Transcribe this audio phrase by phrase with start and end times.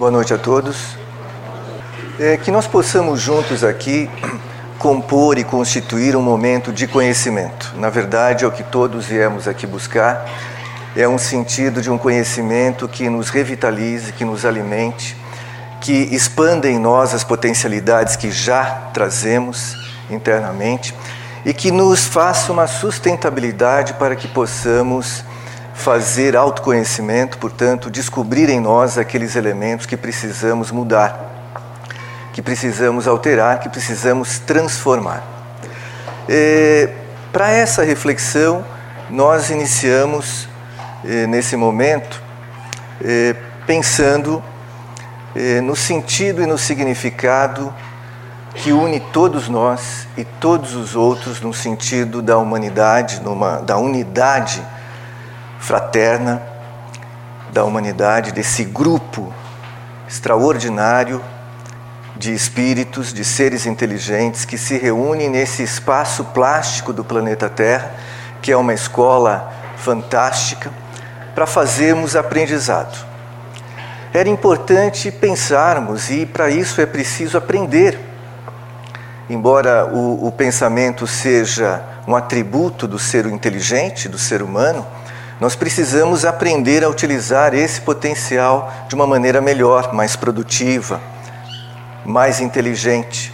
[0.00, 0.96] Boa noite a todos.
[2.18, 4.08] É, que nós possamos juntos aqui
[4.80, 7.74] compor e constituir um momento de conhecimento.
[7.76, 10.26] Na verdade, é o que todos viemos aqui buscar.
[10.96, 15.14] É um sentido de um conhecimento que nos revitalize, que nos alimente,
[15.82, 19.76] que expanda em nós as potencialidades que já trazemos
[20.08, 20.94] internamente
[21.44, 25.22] e que nos faça uma sustentabilidade para que possamos
[25.80, 31.88] fazer autoconhecimento, portanto, descobrir em nós aqueles elementos que precisamos mudar,
[32.34, 35.24] que precisamos alterar, que precisamos transformar.
[37.32, 38.62] Para essa reflexão,
[39.08, 40.46] nós iniciamos
[41.28, 42.22] nesse momento
[43.66, 44.42] pensando
[45.64, 47.72] no sentido e no significado
[48.54, 54.62] que une todos nós e todos os outros no sentido da humanidade, numa, da unidade
[55.60, 56.42] fraterna
[57.52, 59.32] da humanidade, desse grupo
[60.08, 61.22] extraordinário
[62.16, 67.92] de espíritos, de seres inteligentes que se reúnem nesse espaço plástico do planeta Terra,
[68.42, 70.70] que é uma escola fantástica,
[71.34, 73.06] para fazermos aprendizado.
[74.12, 77.98] Era importante pensarmos, e para isso é preciso aprender.
[79.28, 84.84] Embora o, o pensamento seja um atributo do ser inteligente, do ser humano,
[85.40, 91.00] nós precisamos aprender a utilizar esse potencial de uma maneira melhor, mais produtiva,
[92.04, 93.32] mais inteligente.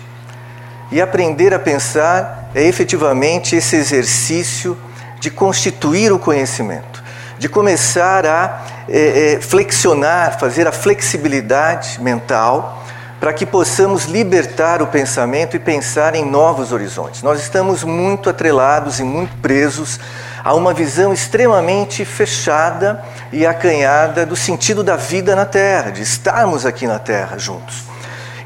[0.93, 4.79] E aprender a pensar é efetivamente esse exercício
[5.19, 7.03] de constituir o conhecimento,
[7.39, 12.85] de começar a é, é, flexionar, fazer a flexibilidade mental
[13.19, 17.23] para que possamos libertar o pensamento e pensar em novos horizontes.
[17.23, 19.99] Nós estamos muito atrelados e muito presos
[20.47, 23.03] a uma visão extremamente fechada
[23.33, 27.83] e acanhada do sentido da vida na Terra, de estarmos aqui na Terra juntos.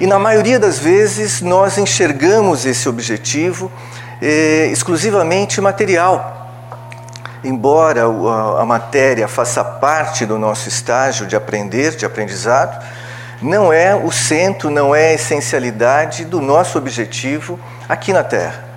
[0.00, 3.70] E na maioria das vezes nós enxergamos esse objetivo
[4.22, 6.50] eh, exclusivamente material.
[7.44, 12.82] Embora a, matéria faça parte do nosso estágio de aprender, de aprendizado,
[13.42, 18.69] não é o centro, não é a essencialidade do nosso objetivo aqui na Terra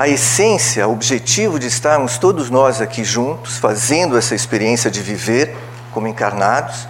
[0.00, 5.54] a essência, o objetivo de estarmos todos nós aqui juntos, fazendo essa experiência de viver
[5.92, 6.88] como encarnados,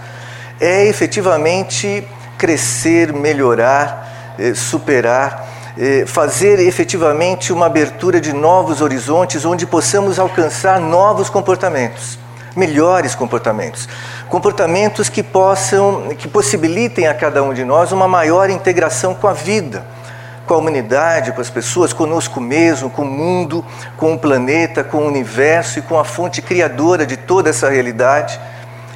[0.60, 2.06] é efetivamente
[2.38, 5.44] crescer, melhorar, eh, superar,
[5.76, 12.16] eh, fazer efetivamente uma abertura de novos horizontes onde possamos alcançar novos comportamentos,
[12.54, 13.88] melhores comportamentos,
[14.28, 19.32] comportamentos que possam, que possibilitem a cada um de nós uma maior integração com a
[19.32, 19.84] vida
[20.50, 23.64] com a humanidade, com as pessoas, conosco mesmo, com o mundo,
[23.96, 28.40] com o planeta, com o universo e com a fonte criadora de toda essa realidade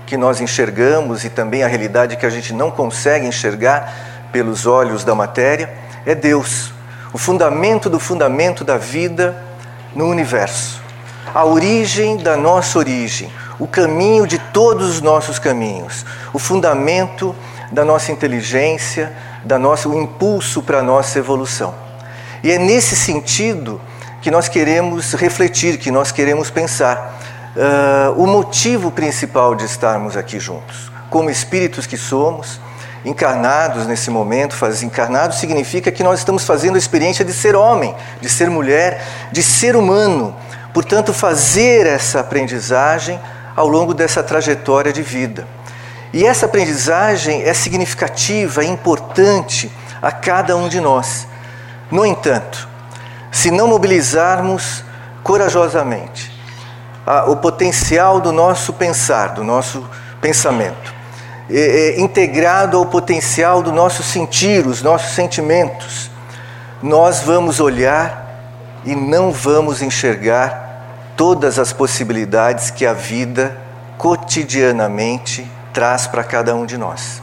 [0.04, 5.04] que nós enxergamos e também a realidade que a gente não consegue enxergar pelos olhos
[5.04, 5.72] da matéria,
[6.04, 6.72] é Deus,
[7.12, 9.40] o fundamento do fundamento da vida
[9.94, 10.82] no universo,
[11.32, 17.32] a origem da nossa origem, o caminho de todos os nossos caminhos, o fundamento
[17.70, 19.12] da nossa inteligência,
[19.44, 21.74] da nossa, o impulso para a nossa evolução.
[22.42, 23.80] E é nesse sentido
[24.20, 27.20] que nós queremos refletir, que nós queremos pensar
[27.56, 30.90] uh, o motivo principal de estarmos aqui juntos.
[31.10, 32.60] Como espíritos que somos,
[33.04, 37.94] encarnados nesse momento, faz, encarnados significa que nós estamos fazendo a experiência de ser homem,
[38.20, 40.34] de ser mulher, de ser humano.
[40.72, 43.20] Portanto, fazer essa aprendizagem
[43.54, 45.46] ao longo dessa trajetória de vida.
[46.14, 49.68] E essa aprendizagem é significativa, é importante
[50.00, 51.26] a cada um de nós.
[51.90, 52.68] No entanto,
[53.32, 54.84] se não mobilizarmos
[55.24, 56.30] corajosamente
[57.04, 59.84] a, o potencial do nosso pensar, do nosso
[60.20, 60.94] pensamento,
[61.96, 66.12] integrado ao potencial do nosso sentir, os nossos sentimentos,
[66.80, 68.40] nós vamos olhar
[68.84, 73.58] e não vamos enxergar todas as possibilidades que a vida
[73.98, 75.44] cotidianamente
[75.74, 77.20] traz para cada um de nós.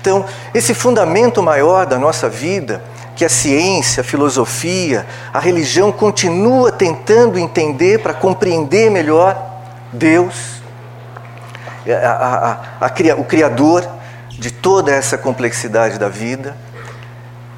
[0.00, 2.82] Então, esse fundamento maior da nossa vida,
[3.14, 9.40] que a ciência, a filosofia, a religião continua tentando entender para compreender melhor
[9.92, 10.62] Deus,
[11.86, 13.86] a, a, a, o Criador
[14.30, 16.56] de toda essa complexidade da vida,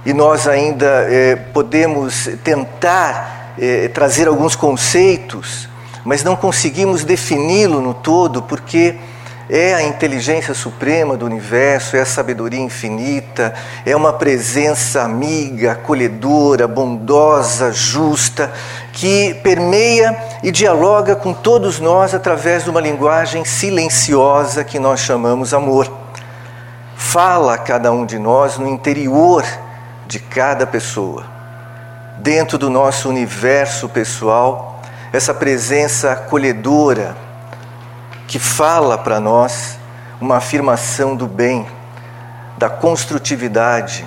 [0.04, 5.66] e nós ainda eh, podemos tentar eh, trazer alguns conceitos,
[6.04, 8.98] mas não conseguimos defini-lo no todo, porque
[9.48, 13.52] é a inteligência suprema do universo, é a sabedoria infinita,
[13.84, 18.50] é uma presença amiga, acolhedora, bondosa, justa,
[18.92, 25.52] que permeia e dialoga com todos nós através de uma linguagem silenciosa que nós chamamos
[25.52, 25.90] amor.
[26.96, 29.44] fala a cada um de nós no interior
[30.06, 31.24] de cada pessoa.
[32.18, 34.80] Dentro do nosso universo pessoal,
[35.12, 37.23] essa presença acolhedora
[38.26, 39.78] que fala para nós
[40.20, 41.66] uma afirmação do bem,
[42.56, 44.04] da construtividade,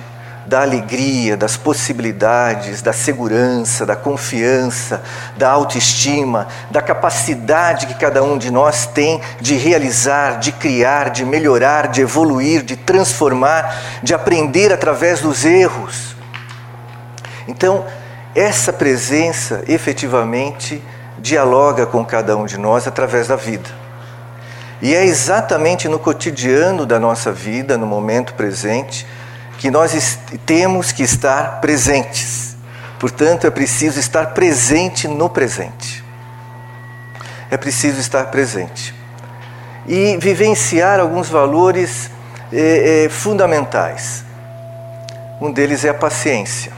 [0.48, 5.02] da alegria, das possibilidades, da segurança, da confiança,
[5.36, 11.24] da autoestima, da capacidade que cada um de nós tem de realizar, de criar, de
[11.24, 16.16] melhorar, de evoluir, de transformar, de aprender através dos erros.
[17.46, 17.84] Então,
[18.34, 20.82] essa presença efetivamente
[21.18, 23.68] dialoga com cada um de nós através da vida.
[24.80, 29.06] E é exatamente no cotidiano da nossa vida, no momento presente,
[29.58, 32.56] que nós temos que estar presentes.
[32.98, 36.04] Portanto, é preciso estar presente no presente.
[37.50, 38.94] É preciso estar presente.
[39.86, 42.10] E vivenciar alguns valores
[42.52, 44.24] é, é, fundamentais.
[45.40, 46.72] Um deles é a paciência.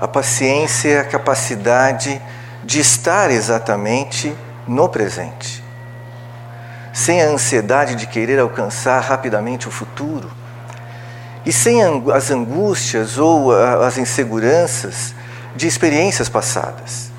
[0.00, 2.20] A paciência é a capacidade
[2.64, 4.34] de estar exatamente
[4.68, 5.68] no presente
[6.98, 10.28] sem a ansiedade de querer alcançar rapidamente o futuro,
[11.46, 11.80] e sem
[12.12, 15.14] as angústias ou as inseguranças
[15.54, 17.12] de experiências passadas.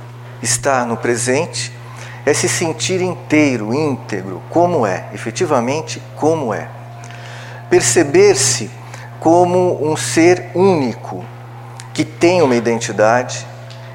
[0.43, 1.71] Estar no presente
[2.25, 6.67] é se sentir inteiro, íntegro, como é, efetivamente como é.
[7.69, 8.69] Perceber-se
[9.21, 11.23] como um ser único,
[11.93, 13.47] que tem uma identidade,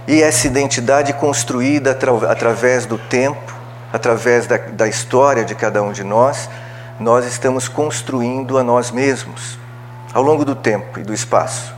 [0.06, 1.97] e essa identidade construída
[2.29, 3.55] através do tempo,
[3.93, 6.49] através da, da história de cada um de nós,
[7.01, 9.59] nós estamos construindo a nós mesmos
[10.12, 11.75] ao longo do tempo e do espaço.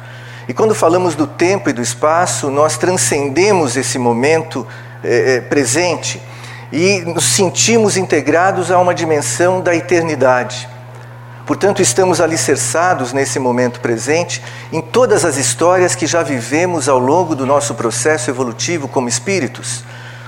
[0.48, 4.66] E quando falamos do tempo e do espaço, nós transcendemos esse momento
[5.02, 6.22] é, presente
[6.72, 10.68] e nos sentimos integrados a uma dimensão da eternidade.
[11.46, 17.36] Portanto, estamos alicerçados nesse momento presente em todas as histórias que já vivemos ao longo
[17.36, 19.84] do nosso processo evolutivo como espíritos.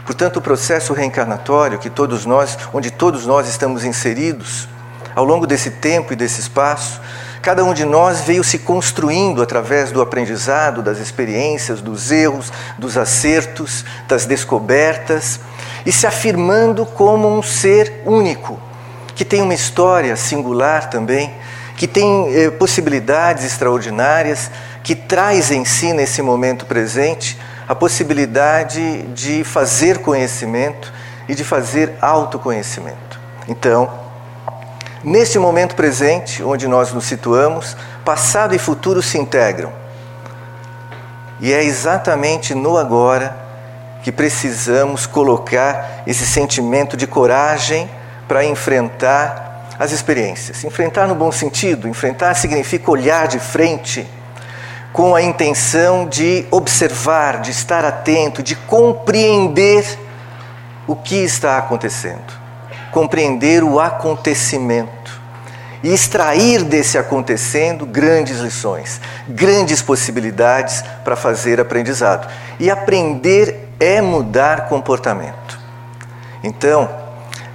[0.07, 4.69] Portanto, o processo reencarnatório que todos nós, onde todos nós estamos inseridos,
[5.13, 7.01] ao longo desse tempo e desse espaço,
[7.43, 12.97] cada um de nós veio se construindo através do aprendizado, das experiências, dos erros, dos
[12.97, 15.41] acertos, das descobertas
[15.85, 18.68] e se afirmando como um ser único,
[19.19, 21.35] que tem uma história singular também,
[21.77, 24.49] que tem eh, possibilidades extraordinárias,
[24.85, 27.37] que traz em si nesse momento presente
[27.67, 30.93] a possibilidade de fazer conhecimento
[31.29, 33.19] e de fazer autoconhecimento.
[33.49, 33.91] Então,
[35.03, 39.73] neste momento presente, onde nós nos situamos, passado e futuro se integram.
[41.41, 43.37] E é exatamente no agora
[44.01, 47.98] que precisamos colocar esse sentimento de coragem
[48.29, 49.49] para enfrentar
[49.79, 50.63] as experiências.
[50.63, 54.07] Enfrentar no bom sentido, enfrentar significa olhar de frente
[54.93, 59.85] com a intenção de observar, de estar atento, de compreender
[60.87, 62.33] o que está acontecendo,
[62.91, 65.21] compreender o acontecimento
[65.83, 72.29] e extrair desse acontecendo grandes lições, grandes possibilidades para fazer aprendizado.
[72.59, 75.61] E aprender é mudar comportamento.
[76.43, 77.08] Então,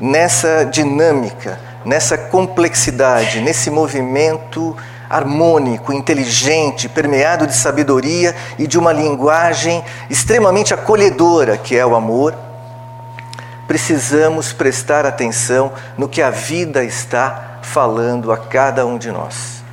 [0.04, 4.76] nessa dinâmica, nessa complexidade, nesse movimento
[5.10, 12.36] harmônico, inteligente, permeado de sabedoria e de uma linguagem extremamente acolhedora, que é o amor,
[13.66, 19.64] precisamos prestar atenção no que a vida está falando a cada um de nós.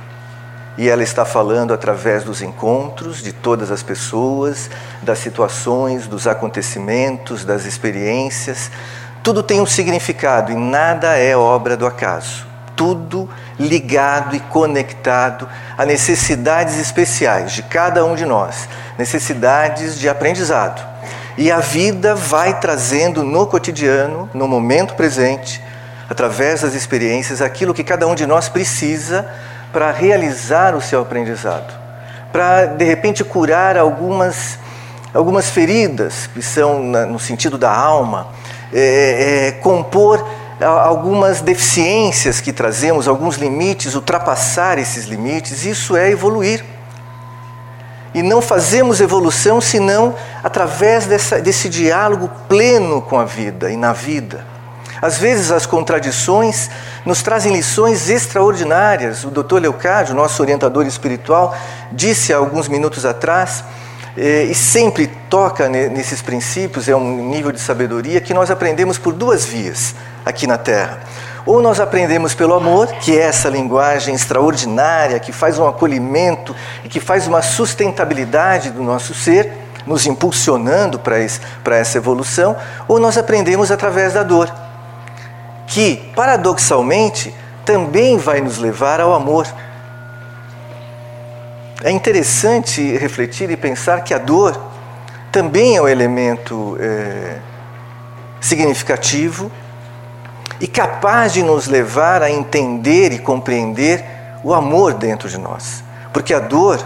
[0.77, 4.69] E ela está falando através dos encontros de todas as pessoas,
[5.01, 8.71] das situações, dos acontecimentos, das experiências.
[9.23, 12.47] Tudo tem um significado e nada é obra do acaso.
[12.75, 15.47] Tudo ligado e conectado
[15.77, 20.83] a necessidades especiais de cada um de nós, necessidades de aprendizado.
[21.37, 25.61] E a vida vai trazendo no cotidiano, no momento presente,
[26.09, 29.29] através das experiências, aquilo que cada um de nós precisa
[29.71, 31.73] para realizar o seu aprendizado,
[32.33, 34.57] para de repente curar algumas,
[35.13, 38.27] algumas feridas que são no sentido da alma,
[38.73, 40.25] é, é, compor
[40.63, 46.63] algumas deficiências que trazemos, alguns limites, ultrapassar esses limites, isso é evoluir.
[48.13, 50.13] E não fazemos evolução senão
[50.43, 54.45] através dessa, desse diálogo pleno com a vida e na vida.
[55.01, 56.69] Às vezes as contradições
[57.05, 59.23] nos trazem lições extraordinárias.
[59.23, 59.55] O Dr.
[59.55, 61.55] Leocádio, nosso orientador espiritual,
[61.91, 63.63] disse há alguns minutos atrás,
[64.17, 69.45] e sempre toca nesses princípios, é um nível de sabedoria que nós aprendemos por duas
[69.45, 70.99] vias aqui na Terra.
[71.45, 76.89] Ou nós aprendemos pelo amor, que é essa linguagem extraordinária, que faz um acolhimento e
[76.89, 79.51] que faz uma sustentabilidade do nosso ser,
[79.87, 82.55] nos impulsionando para essa evolução,
[82.87, 84.53] ou nós aprendemos através da dor,
[85.65, 87.33] que, paradoxalmente,
[87.65, 89.47] também vai nos levar ao amor.
[91.83, 94.59] É interessante refletir e pensar que a dor
[95.31, 97.37] também é um elemento é,
[98.39, 99.51] significativo
[100.59, 104.05] e capaz de nos levar a entender e compreender
[104.43, 105.83] o amor dentro de nós.
[106.13, 106.85] Porque a dor,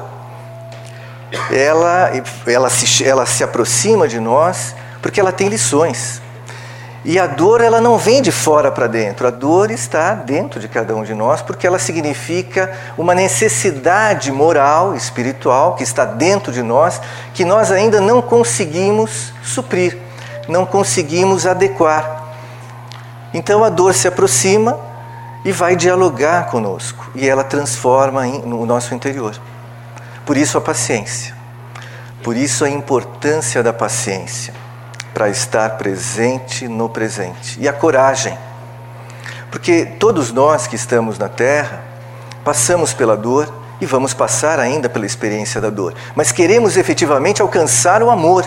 [1.52, 2.12] ela,
[2.46, 6.22] ela, se, ela se aproxima de nós porque ela tem lições.
[7.08, 10.68] E a dor, ela não vem de fora para dentro, a dor está dentro de
[10.68, 16.64] cada um de nós, porque ela significa uma necessidade moral, espiritual, que está dentro de
[16.64, 17.00] nós,
[17.32, 19.96] que nós ainda não conseguimos suprir,
[20.48, 22.24] não conseguimos adequar.
[23.32, 24.76] Então a dor se aproxima
[25.46, 29.40] e vai dialogar conosco, e ela transforma no nosso interior.
[30.26, 31.36] Por isso a paciência,
[32.24, 34.64] por isso a importância da paciência
[35.15, 37.57] para estar presente no presente.
[37.57, 38.38] E a coragem.
[39.50, 41.81] Porque todos nós que estamos na Terra
[42.43, 48.03] passamos pela dor e vamos passar ainda pela experiência da dor, mas queremos efetivamente alcançar
[48.03, 48.45] o amor.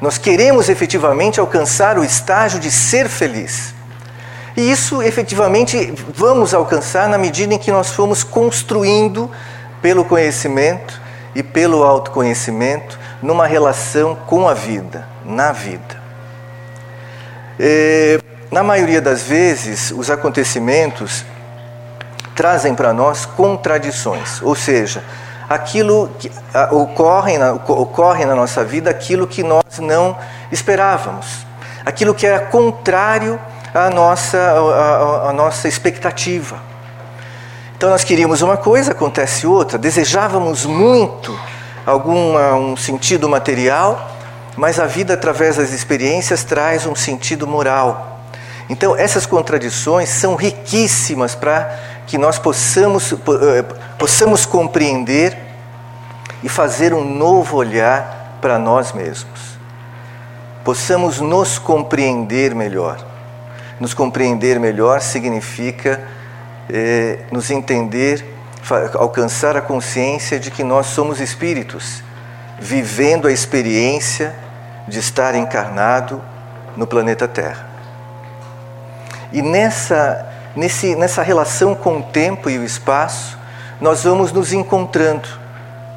[0.00, 3.74] Nós queremos efetivamente alcançar o estágio de ser feliz.
[4.56, 9.30] E isso efetivamente vamos alcançar na medida em que nós formos construindo
[9.82, 10.98] pelo conhecimento
[11.34, 16.05] e pelo autoconhecimento numa relação com a vida, na vida.
[17.58, 18.20] É,
[18.50, 21.24] na maioria das vezes, os acontecimentos
[22.34, 25.02] trazem para nós contradições, ou seja,
[25.48, 26.30] aquilo que
[26.70, 30.16] ocorre na, ocorre na nossa vida aquilo que nós não
[30.52, 31.46] esperávamos,
[31.84, 33.40] aquilo que era contrário
[33.74, 36.56] à nossa, à, à nossa expectativa.
[37.76, 41.38] Então nós queríamos uma coisa, acontece outra, desejávamos muito
[41.86, 44.15] algum um sentido material,
[44.56, 48.20] mas a vida através das experiências traz um sentido moral.
[48.68, 53.62] Então, essas contradições são riquíssimas para que nós possamos, eh,
[53.98, 55.36] possamos compreender
[56.42, 59.58] e fazer um novo olhar para nós mesmos.
[60.64, 62.98] Possamos nos compreender melhor.
[63.78, 66.00] Nos compreender melhor significa
[66.68, 68.24] eh, nos entender,
[68.94, 72.02] alcançar a consciência de que nós somos espíritos,
[72.58, 74.34] vivendo a experiência
[74.86, 76.22] de estar encarnado
[76.76, 77.66] no planeta Terra.
[79.32, 83.36] E nessa, nesse, nessa relação com o tempo e o espaço,
[83.80, 85.28] nós vamos nos encontrando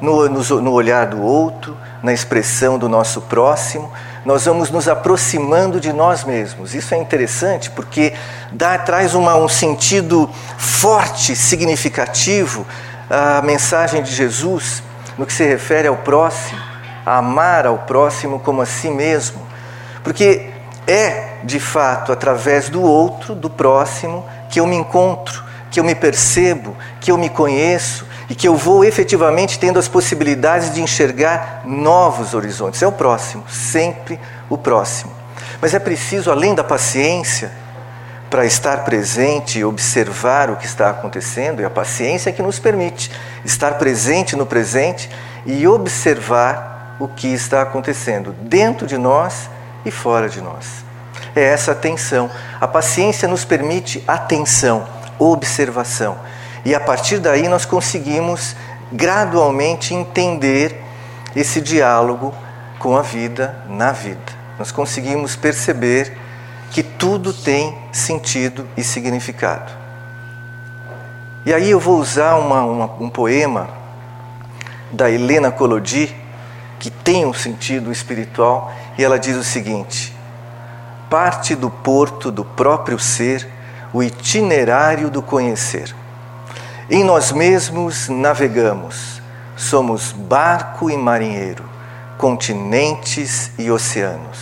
[0.00, 3.90] no, no, no olhar do outro, na expressão do nosso próximo,
[4.24, 6.74] nós vamos nos aproximando de nós mesmos.
[6.74, 8.12] Isso é interessante porque
[8.52, 10.28] dá, traz uma, um sentido
[10.58, 12.66] forte, significativo
[13.08, 14.82] à mensagem de Jesus
[15.16, 16.69] no que se refere ao próximo
[17.10, 19.44] a amar ao próximo como a si mesmo,
[20.04, 20.48] porque
[20.86, 25.96] é de fato através do outro, do próximo, que eu me encontro, que eu me
[25.96, 31.62] percebo, que eu me conheço e que eu vou efetivamente tendo as possibilidades de enxergar
[31.64, 32.80] novos horizontes.
[32.80, 34.16] É o próximo, sempre
[34.48, 35.10] o próximo.
[35.60, 37.50] Mas é preciso, além da paciência,
[38.30, 42.60] para estar presente e observar o que está acontecendo, e a paciência é que nos
[42.60, 43.10] permite
[43.44, 45.10] estar presente no presente
[45.44, 46.69] e observar
[47.00, 49.50] o que está acontecendo dentro de nós
[49.84, 50.84] e fora de nós.
[51.34, 52.30] É essa atenção.
[52.60, 54.86] A paciência nos permite atenção,
[55.18, 56.18] observação.
[56.64, 58.54] E a partir daí nós conseguimos
[58.92, 60.80] gradualmente entender
[61.34, 62.34] esse diálogo
[62.78, 64.20] com a vida na vida.
[64.58, 66.16] Nós conseguimos perceber
[66.70, 69.72] que tudo tem sentido e significado.
[71.46, 73.70] E aí eu vou usar uma, uma, um poema
[74.92, 76.14] da Helena Collodi,
[76.80, 80.16] que tem um sentido espiritual, e ela diz o seguinte:
[81.10, 83.46] parte do porto do próprio ser
[83.92, 85.94] o itinerário do conhecer.
[86.88, 89.20] Em nós mesmos navegamos,
[89.56, 91.64] somos barco e marinheiro,
[92.16, 94.38] continentes e oceanos.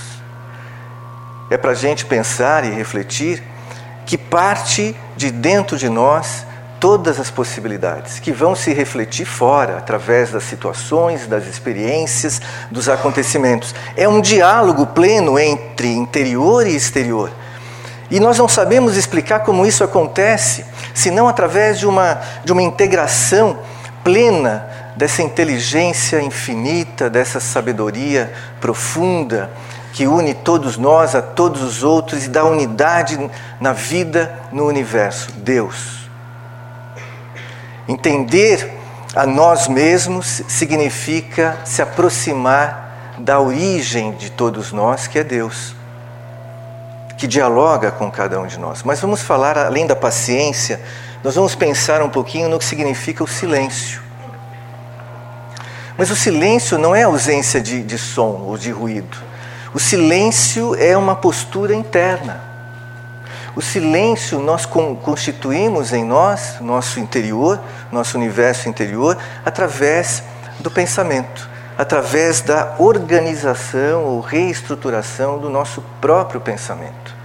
[1.51, 3.43] É para a gente pensar e refletir
[4.07, 6.47] que parte de dentro de nós
[6.81, 13.75] todas as possibilidades que vão se refletir fora, através das situações, das experiências, dos acontecimentos.
[13.97, 17.31] É um diálogo pleno entre interior e exterior.
[18.11, 23.59] E nós não sabemos explicar como isso acontece, senão através de uma, de uma integração
[24.03, 24.67] plena
[24.97, 29.51] dessa inteligência infinita, dessa sabedoria profunda
[29.93, 33.19] que une todos nós a todos os outros e dá unidade
[33.61, 36.08] na vida, no universo, Deus.
[37.89, 38.71] Entender
[39.15, 45.75] a nós mesmos significa se aproximar da origem de todos nós, que é Deus,
[47.17, 48.83] que dialoga com cada um de nós.
[48.83, 50.81] Mas vamos falar, além da paciência,
[51.25, 54.03] nós vamos pensar um pouquinho no que significa o silêncio.
[55.97, 59.17] Mas o silêncio não é ausência de, de som ou de ruído.
[59.75, 62.48] O silêncio é uma postura interna.
[63.57, 67.59] O silêncio nós constituímos em nós, nosso interior,
[67.91, 70.23] nosso universo interior, através
[70.61, 77.17] do pensamento, através da organização ou reestruturação do nosso próprio pensamento.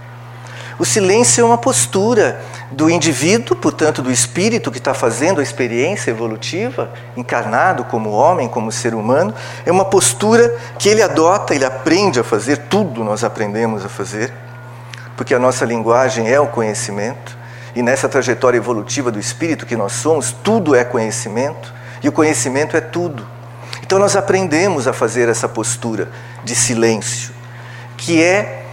[0.76, 2.40] O silêncio é uma postura
[2.72, 8.72] do indivíduo, portanto, do espírito que está fazendo a experiência evolutiva, encarnado como homem, como
[8.72, 9.32] ser humano,
[9.64, 14.32] é uma postura que ele adota, ele aprende a fazer, tudo nós aprendemos a fazer,
[15.16, 17.36] porque a nossa linguagem é o conhecimento,
[17.74, 22.76] e nessa trajetória evolutiva do espírito que nós somos, tudo é conhecimento, e o conhecimento
[22.76, 23.26] é tudo.
[23.82, 26.08] Então nós aprendemos a fazer essa postura
[26.44, 27.32] de silêncio,
[27.96, 28.64] que é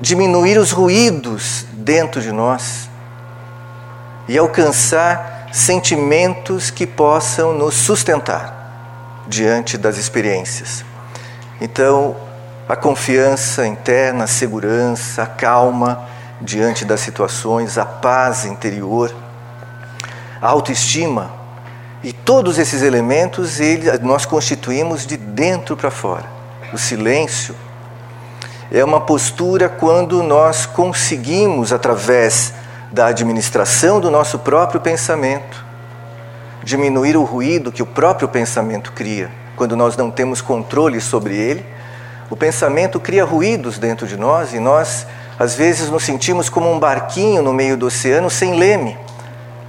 [0.00, 2.88] diminuir os ruídos dentro de nós
[4.28, 10.84] e alcançar sentimentos que possam nos sustentar diante das experiências.
[11.60, 12.16] Então,
[12.68, 16.04] a confiança interna, a segurança, a calma
[16.40, 19.14] diante das situações, a paz interior,
[20.40, 21.30] a autoestima
[22.02, 26.24] e todos esses elementos ele, nós constituímos de dentro para fora.
[26.72, 27.54] O silêncio
[28.70, 32.52] é uma postura quando nós conseguimos, através
[32.90, 35.64] da administração do nosso próprio pensamento,
[36.62, 39.30] diminuir o ruído que o próprio pensamento cria.
[39.56, 41.64] Quando nós não temos controle sobre ele,
[42.28, 45.06] o pensamento cria ruídos dentro de nós e nós,
[45.38, 48.98] às vezes, nos sentimos como um barquinho no meio do oceano sem leme.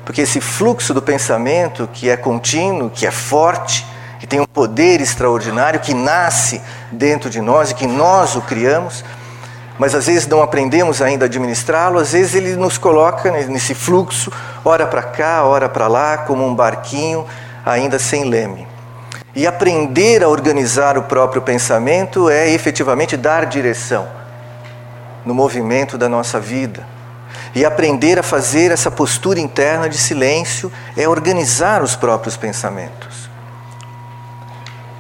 [0.04, 3.86] Porque esse fluxo do pensamento, que é contínuo, que é forte,
[4.20, 9.04] que tem um poder extraordinário que nasce dentro de nós e que nós o criamos,
[9.78, 14.32] mas às vezes não aprendemos ainda a administrá-lo, às vezes ele nos coloca nesse fluxo,
[14.65, 17.26] ora para cá, ora para lá, como um barquinho
[17.63, 18.67] ainda sem leme.
[19.38, 24.06] E aprender a organizar o próprio pensamento é efetivamente dar direção
[25.23, 26.86] no movimento da nossa vida.
[27.56, 33.28] E aprender a fazer essa postura interna de silêncio é organizar os próprios pensamentos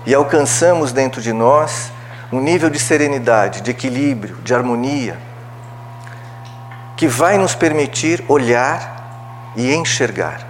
[0.07, 1.91] e alcançamos dentro de nós
[2.31, 5.17] um nível de serenidade, de equilíbrio, de harmonia,
[6.95, 10.46] que vai nos permitir olhar e enxergar.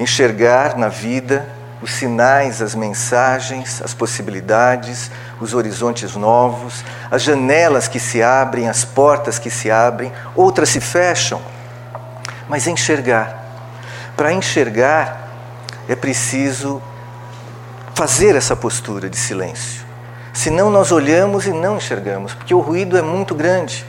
[0.00, 1.46] Enxergar na vida
[1.82, 8.82] os sinais, as mensagens, as possibilidades, os horizontes novos, as janelas que se abrem, as
[8.82, 11.38] portas que se abrem, outras se fecham,
[12.48, 13.44] mas enxergar.
[14.16, 15.28] Para enxergar,
[15.86, 16.82] é preciso
[17.94, 19.84] fazer essa postura de silêncio.
[20.32, 23.84] Senão nós olhamos e não enxergamos, porque o ruído é muito grande.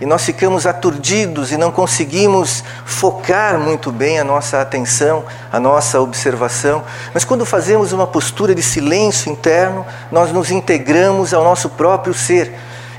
[0.00, 6.00] E nós ficamos aturdidos e não conseguimos focar muito bem a nossa atenção, a nossa
[6.00, 6.84] observação.
[7.14, 12.52] Mas quando fazemos uma postura de silêncio interno, nós nos integramos ao nosso próprio ser.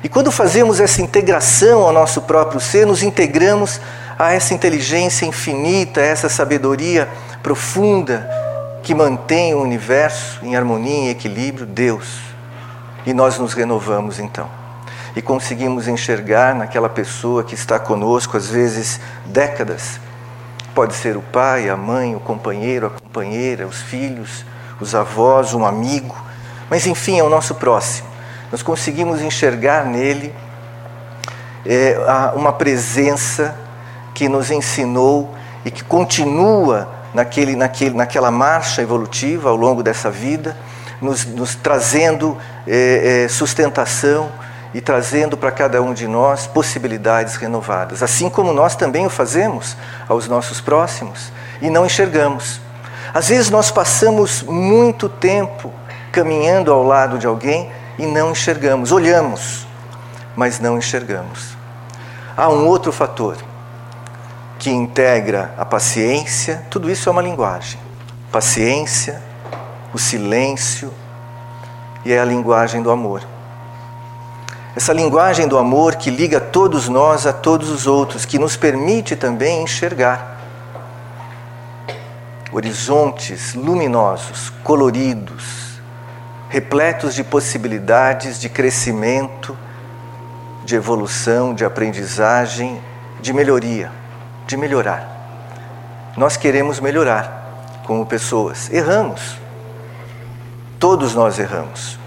[0.04, 3.80] E quando fazemos essa integração ao nosso próprio ser, nos integramos
[4.18, 7.08] a essa inteligência infinita, a essa sabedoria
[7.44, 8.28] profunda
[8.82, 12.20] que mantém o universo em harmonia e equilíbrio, Deus.
[13.06, 14.67] E nós nos renovamos então.
[15.18, 20.00] E conseguimos enxergar naquela pessoa que está conosco, às vezes décadas.
[20.76, 24.46] Pode ser o pai, a mãe, o companheiro, a companheira, os filhos,
[24.80, 26.16] os avós, um amigo,
[26.70, 28.08] mas enfim, é o nosso próximo.
[28.52, 30.32] Nós conseguimos enxergar nele
[31.66, 31.98] é,
[32.36, 33.56] uma presença
[34.14, 35.34] que nos ensinou
[35.66, 40.56] e que continua naquele, naquele, naquela marcha evolutiva ao longo dessa vida,
[41.02, 44.32] nos, nos trazendo é, é, sustentação
[44.74, 49.78] e trazendo para cada um de nós possibilidades renovadas, assim como nós também o fazemos
[50.08, 52.60] aos nossos próximos e não enxergamos.
[53.14, 55.74] Às vezes nós passamos muito tempo
[56.12, 59.66] caminhando ao lado de alguém e não enxergamos, olhamos,
[60.36, 61.56] mas não enxergamos.
[62.36, 63.38] Há um outro fator
[64.60, 67.80] que integra a paciência, tudo isso é uma linguagem.
[68.32, 69.22] Paciência,
[69.94, 70.94] o silêncio
[72.06, 73.24] e é a linguagem do amor.
[74.78, 79.16] Essa linguagem do amor que liga todos nós a todos os outros, que nos permite
[79.16, 80.38] também enxergar
[82.52, 85.80] horizontes luminosos, coloridos,
[86.48, 89.58] repletos de possibilidades de crescimento,
[90.64, 92.80] de evolução, de aprendizagem,
[93.20, 93.92] de melhoria,
[94.46, 96.14] de melhorar.
[96.16, 98.72] Nós queremos melhorar como pessoas.
[98.72, 99.40] Erramos.
[100.78, 101.98] Todos nós erramos.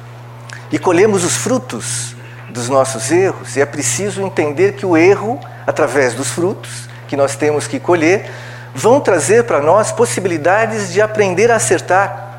[0.71, 2.15] E colhemos os frutos
[2.51, 7.37] dos nossos erros, e é preciso entender que o erro, através dos frutos que nós
[7.37, 8.31] temos que colher,
[8.75, 12.39] vão trazer para nós possibilidades de aprender a acertar.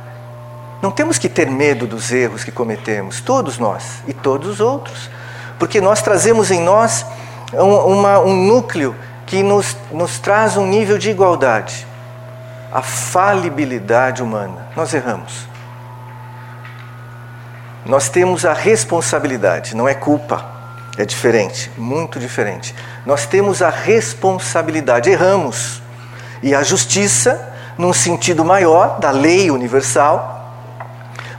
[0.81, 5.09] Não temos que ter medo dos erros que cometemos, todos nós e todos os outros,
[5.59, 7.05] porque nós trazemos em nós
[7.53, 8.95] um, uma, um núcleo
[9.25, 11.87] que nos, nos traz um nível de igualdade
[12.71, 14.67] a falibilidade humana.
[14.75, 15.50] Nós erramos.
[17.85, 20.45] Nós temos a responsabilidade, não é culpa,
[20.97, 22.75] é diferente, muito diferente.
[23.05, 25.81] Nós temos a responsabilidade, erramos.
[26.43, 30.55] E a justiça, num sentido maior, da lei universal,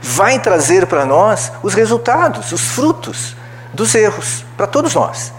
[0.01, 3.35] vai trazer para nós os resultados, os frutos
[3.73, 5.31] dos erros, para todos nós.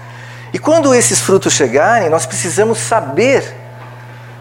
[0.52, 3.54] E quando esses frutos chegarem, nós precisamos saber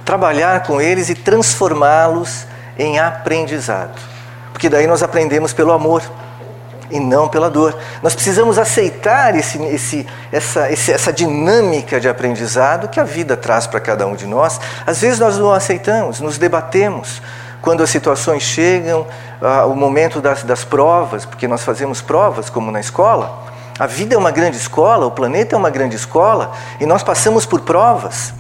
[0.06, 2.46] trabalhar com eles e transformá-los
[2.78, 4.00] em aprendizado.
[4.52, 6.04] Porque daí nós aprendemos pelo amor
[6.94, 7.76] e não pela dor.
[8.04, 13.66] Nós precisamos aceitar esse, esse, essa, esse, essa dinâmica de aprendizado que a vida traz
[13.66, 14.62] para cada um de nós.
[14.86, 17.20] Às vezes nós não aceitamos, nos debatemos.
[17.64, 19.08] Quando as situações chegam,
[19.42, 23.42] ah, o momento das, das provas, porque nós fazemos provas, como na escola,
[23.80, 27.44] a vida é uma grande escola, o planeta é uma grande escola, e nós passamos
[27.44, 28.34] por provas.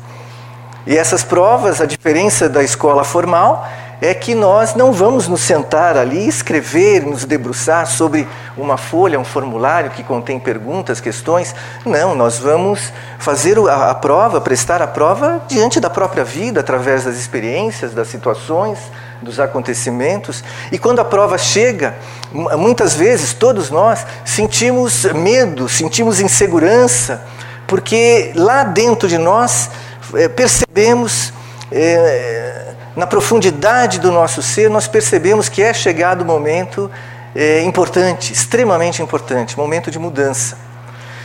[0.86, 3.68] E essas provas, a diferença da escola formal
[4.04, 9.24] é que nós não vamos nos sentar ali, escrever, nos debruçar sobre uma folha, um
[9.24, 11.56] formulário que contém perguntas, questões.
[11.86, 17.06] Não, nós vamos fazer a, a prova, prestar a prova diante da própria vida, através
[17.06, 18.78] das experiências, das situações,
[19.22, 20.44] dos acontecimentos.
[20.70, 21.96] E quando a prova chega,
[22.34, 27.22] muitas vezes todos nós sentimos medo, sentimos insegurança,
[27.66, 29.70] porque lá dentro de nós
[30.13, 31.32] é, percebemos.
[31.72, 36.89] É, na profundidade do nosso ser, nós percebemos que é chegado o momento
[37.36, 40.58] é, importante, extremamente importante, momento de mudança.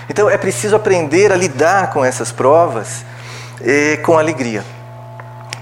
[0.08, 3.04] Então é preciso aprender a lidar com essas provas
[3.60, 4.64] é, com alegria.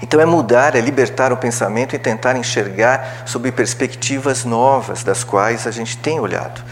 [0.01, 5.67] Então é mudar, é libertar o pensamento e tentar enxergar sob perspectivas novas das quais
[5.67, 6.63] a gente tem olhado.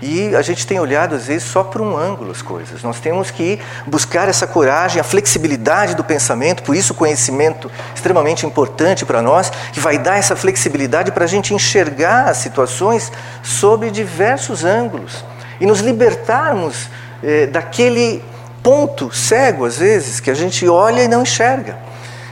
[0.00, 2.82] E a gente tem olhado, às vezes, só por um ângulo as coisas.
[2.82, 8.46] Nós temos que buscar essa coragem, a flexibilidade do pensamento, por isso o conhecimento extremamente
[8.46, 13.10] importante para nós, que vai dar essa flexibilidade para a gente enxergar as situações
[13.42, 15.24] sob diversos ângulos
[15.60, 16.88] e nos libertarmos
[17.22, 18.22] eh, daquele
[18.62, 21.76] ponto cego, às vezes, que a gente olha e não enxerga.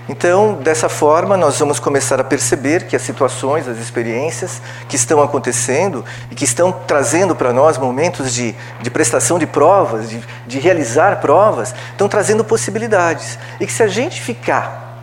[0.09, 5.21] Então, dessa forma, nós vamos começar a perceber que as situações, as experiências que estão
[5.21, 10.61] acontecendo e que estão trazendo para nós momentos de, de prestação de provas, de, de
[10.61, 13.37] realizar provas, estão trazendo possibilidades.
[13.59, 14.97] E que se a gente ficar,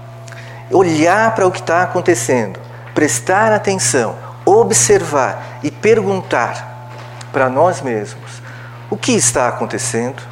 [0.72, 2.58] olhar para o que está acontecendo,
[2.96, 6.90] prestar atenção, observar e perguntar
[7.34, 8.42] para nós mesmos
[8.90, 10.24] o que está acontecendo,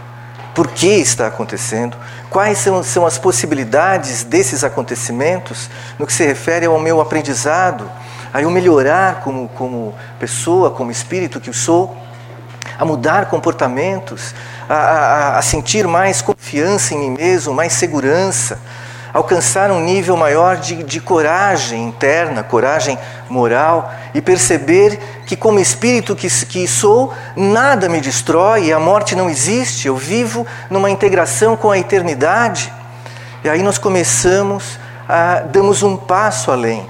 [0.55, 1.97] por que está acontecendo,
[2.31, 7.91] quais são, são as possibilidades desses acontecimentos no que se refere ao meu aprendizado,
[8.33, 11.95] a eu melhorar como, como pessoa, como espírito que eu sou,
[12.79, 14.33] a mudar comportamentos,
[14.69, 18.57] a, a, a sentir mais confiança em mim mesmo, mais segurança,
[19.13, 22.97] alcançar um nível maior de, de coragem interna, coragem
[23.29, 29.29] moral e perceber que, como espírito que, que sou, nada me destrói, a morte não
[29.29, 32.71] existe, eu vivo numa integração com a eternidade.
[33.43, 36.87] E aí nós começamos a damos um passo além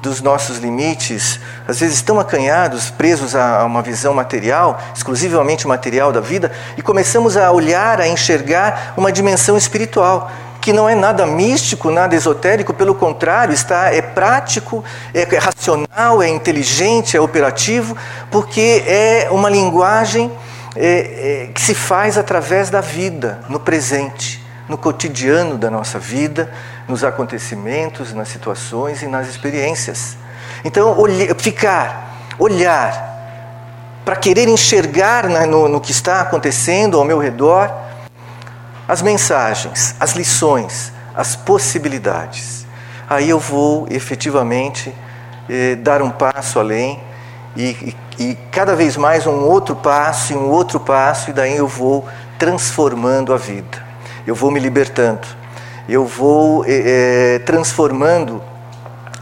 [0.00, 6.20] dos nossos limites, às vezes tão acanhados, presos a uma visão material, exclusivamente material da
[6.20, 10.30] vida, e começamos a olhar, a enxergar uma dimensão espiritual
[10.66, 16.28] que não é nada místico, nada esotérico, pelo contrário, está é prático, é, racional, é
[16.28, 17.96] inteligente, é operativo,
[18.32, 20.28] porque é uma linguagem
[20.74, 26.50] é, é, que se faz através da vida, no presente, no cotidiano da nossa vida,
[26.88, 30.16] nos acontecimentos, nas situações e nas experiências.
[30.64, 37.85] Então, olhe, ficar, olhar, para querer enxergar no, no que está acontecendo ao meu redor,
[38.88, 42.66] as mensagens, as lições, as possibilidades.
[43.08, 44.94] Aí eu vou efetivamente
[45.48, 47.00] eh, dar um passo além
[47.56, 51.56] e, e, e, cada vez mais um outro passo e um outro passo, e daí
[51.56, 52.06] eu vou
[52.38, 53.84] transformando a vida.
[54.26, 55.26] Eu vou me libertando,
[55.88, 58.42] eu vou eh, eh transformando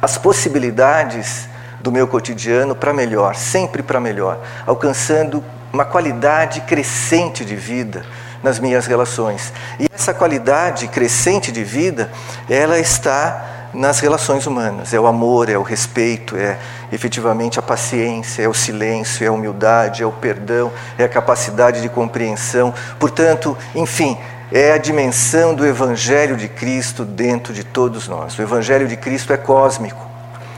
[0.03, 1.49] as possibilidades
[1.81, 8.05] do meu cotidiano para melhor, sempre para melhor, alcançando uma qualidade crescente de vida
[8.45, 9.53] nas minhas relações.
[9.81, 12.11] E essa qualidade crescente de vida,
[12.49, 14.93] ela está nas relações humanas.
[14.93, 16.59] É o amor, é o respeito, é
[16.93, 21.81] efetivamente a paciência, é o silêncio, é a humildade, é o perdão, é a capacidade
[21.81, 22.73] de compreensão.
[23.01, 24.17] Portanto, enfim,
[24.53, 28.39] é a dimensão do Evangelho de Cristo dentro de todos nós.
[28.39, 30.07] O Evangelho de Cristo é cósmico.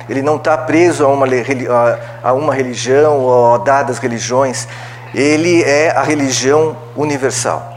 [0.09, 1.27] Ele não está preso a uma,
[2.22, 4.66] a uma religião ou a dadas religiões.
[5.14, 7.76] Ele é a religião universal.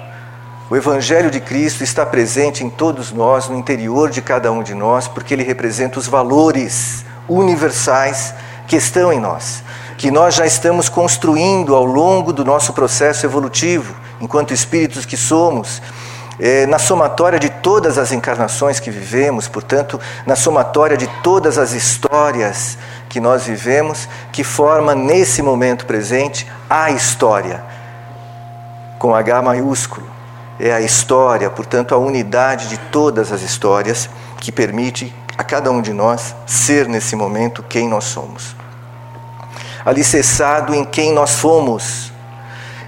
[0.70, 4.76] O Evangelho de Cristo está presente em todos nós, no interior de cada um de
[4.76, 8.36] nós, porque ele representa os valores universais
[8.68, 9.64] que estão em nós,
[9.98, 15.82] que nós já estamos construindo ao longo do nosso processo evolutivo, enquanto espíritos que somos,
[16.40, 21.72] é, na somatória de todas as encarnações que vivemos, portanto, na somatória de todas as
[21.72, 22.78] histórias
[23.10, 27.64] que nós vivemos, que forma nesse momento presente a história,
[29.00, 30.19] com H maiúsculo
[30.60, 34.10] é a história, portanto, a unidade de todas as histórias
[34.42, 38.56] que permite a cada um de nós ser nesse momento quem nós somos.
[39.86, 42.12] Alicerçado em quem nós fomos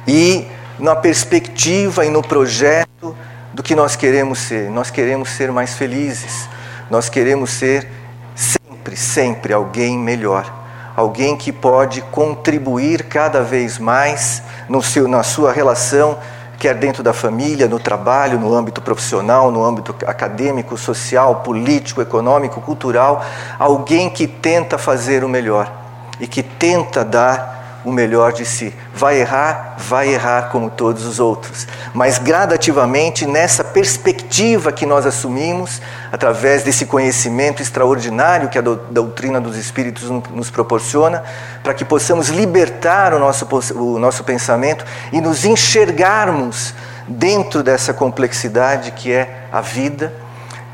[0.05, 0.45] e
[0.77, 3.15] na perspectiva e no projeto
[3.53, 4.69] do que nós queremos ser.
[4.69, 6.49] Nós queremos ser mais felizes,
[6.89, 7.87] nós queremos ser
[8.35, 10.59] sempre, sempre alguém melhor.
[10.93, 16.19] Alguém que pode contribuir cada vez mais no seu, na sua relação
[16.61, 22.61] quer dentro da família, no trabalho, no âmbito profissional, no âmbito acadêmico, social, político, econômico,
[22.61, 23.25] cultural,
[23.57, 25.73] alguém que tenta fazer o melhor
[26.19, 28.73] e que tenta dar o melhor de si.
[28.93, 35.81] Vai errar, vai errar como todos os outros, mas gradativamente nessa perspectiva que nós assumimos,
[36.11, 41.23] através desse conhecimento extraordinário que a doutrina dos Espíritos nos proporciona,
[41.63, 46.73] para que possamos libertar o nosso, o nosso pensamento e nos enxergarmos
[47.07, 50.13] dentro dessa complexidade que é a vida,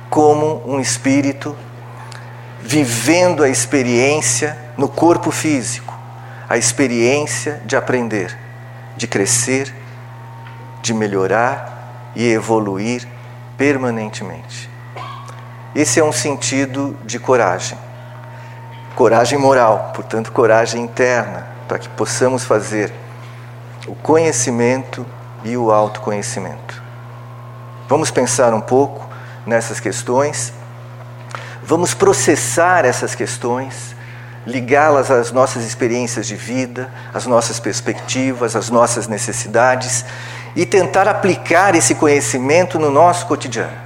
[0.10, 1.56] como um espírito
[2.62, 5.97] vivendo a experiência no corpo físico
[6.50, 8.38] a experiência de aprender,
[8.96, 9.74] de crescer,
[10.82, 13.06] de melhorar e evoluir
[13.58, 14.70] permanentemente.
[15.76, 17.78] Esse é um sentido de coragem.
[18.96, 22.92] Coragem moral, portanto, coragem interna, para que possamos fazer
[23.86, 25.06] o conhecimento
[25.44, 26.82] e o autoconhecimento.
[27.88, 29.08] Vamos pensar um pouco
[29.46, 30.54] nessas questões,
[31.62, 33.97] vamos processar essas questões
[34.48, 40.06] ligá-las às nossas experiências de vida, às nossas perspectivas, às nossas necessidades
[40.56, 43.86] e tentar aplicar esse conhecimento no nosso cotidiano.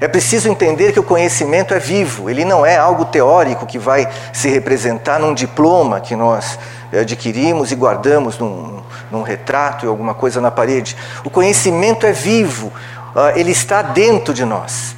[0.00, 4.08] É preciso entender que o conhecimento é vivo, ele não é algo teórico que vai
[4.32, 6.56] se representar num diploma que nós
[6.92, 8.80] adquirimos e guardamos num,
[9.10, 10.96] num retrato e alguma coisa na parede.
[11.24, 12.72] O conhecimento é vivo,
[13.16, 14.97] ah, ele está dentro de nós.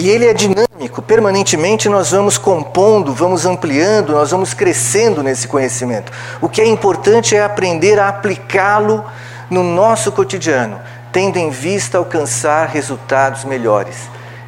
[0.00, 6.12] E ele é dinâmico, permanentemente nós vamos compondo, vamos ampliando, nós vamos crescendo nesse conhecimento.
[6.40, 9.04] O que é importante é aprender a aplicá-lo
[9.50, 10.78] no nosso cotidiano,
[11.10, 13.96] tendo em vista alcançar resultados melhores.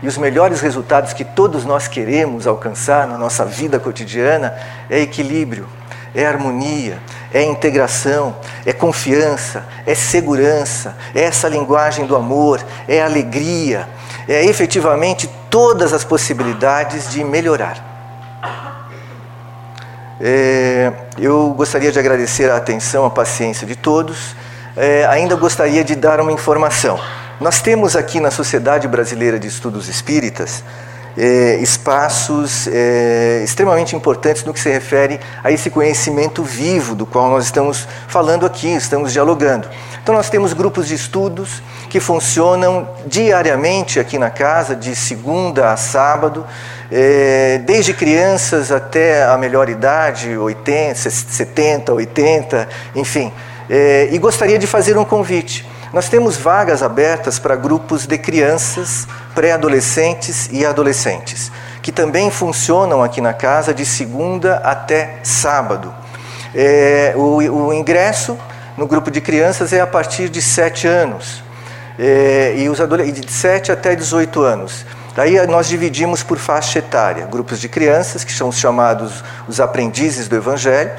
[0.01, 4.57] E os melhores resultados que todos nós queremos alcançar na nossa vida cotidiana
[4.89, 5.67] é equilíbrio,
[6.15, 7.01] é harmonia,
[7.35, 13.89] é integração, é confiança, é segurança, é essa linguagem do amor, é alegria,
[14.33, 17.91] é efetivamente todas as possibilidades de melhorar.
[20.21, 24.37] É, eu gostaria de agradecer a atenção, a paciência de todos.
[24.77, 27.01] É, ainda gostaria de dar uma informação.
[27.41, 30.63] Nós temos aqui na Sociedade Brasileira de Estudos Espíritas
[31.17, 37.29] é, espaços é, extremamente importantes no que se refere a esse conhecimento vivo do qual
[37.31, 39.69] nós estamos falando aqui, estamos dialogando.
[40.03, 45.77] Então, nós temos grupos de estudos que funcionam diariamente aqui na casa, de segunda a
[45.77, 46.47] sábado,
[46.91, 53.33] é, desde crianças até a melhor idade, 80, 70, 80, enfim.
[53.69, 55.69] É, e gostaria de fazer um convite.
[55.93, 61.51] Nós temos vagas abertas para grupos de crianças, pré-adolescentes e adolescentes,
[61.83, 65.93] que também funcionam aqui na casa de segunda até sábado.
[66.55, 68.39] É, o, o ingresso
[68.77, 71.43] no grupo de crianças é a partir de 7 anos,
[71.99, 74.87] é, e os de 7 até 18 anos.
[75.17, 80.29] Daí nós dividimos por faixa etária, grupos de crianças, que são os chamados os aprendizes
[80.29, 80.93] do Evangelho,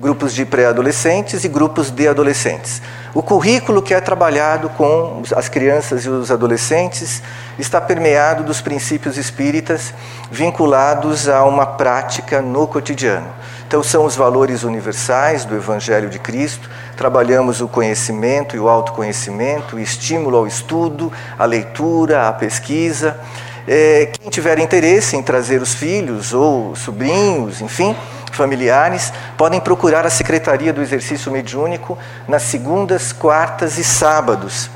[0.00, 2.80] grupos de pré-adolescentes e grupos de adolescentes.
[3.12, 7.20] O currículo que é trabalhado com as crianças e os adolescentes
[7.58, 9.92] está permeado dos princípios espíritas
[10.30, 13.26] vinculados a uma prática no cotidiano.
[13.66, 16.70] Então, são os valores universais do Evangelho de Cristo.
[16.96, 23.18] Trabalhamos o conhecimento e o autoconhecimento, o estímulo ao estudo, a leitura, a pesquisa.
[23.66, 27.94] É, quem tiver interesse em trazer os filhos ou sobrinhos, enfim,
[28.36, 34.70] familiares, podem procurar a Secretaria do Exercício Mediúnico nas segundas, quartas e sábados,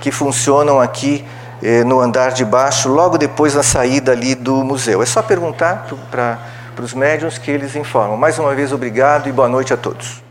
[0.00, 1.24] que funcionam aqui
[1.62, 5.02] eh, no andar de baixo, logo depois da saída ali do museu.
[5.02, 6.38] É só perguntar para
[6.80, 8.16] os médiums que eles informam.
[8.16, 10.27] Mais uma vez, obrigado e boa noite a todos.